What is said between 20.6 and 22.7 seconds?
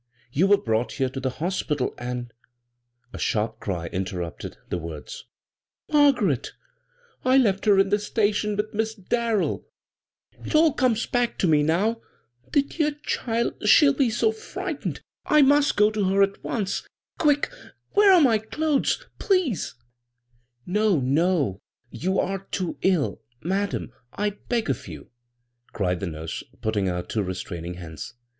56 bGooglt' CROSS CURRENTS" No, no, you are